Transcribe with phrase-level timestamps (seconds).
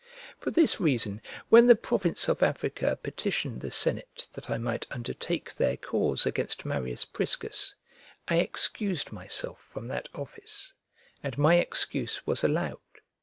[0.39, 5.53] For this reason, when the province of Africa petitioned the senate that I might undertake
[5.53, 7.75] their cause against Marius Priscus,
[8.27, 10.73] I excused myself from that office;
[11.21, 12.79] and my excuse was allowed.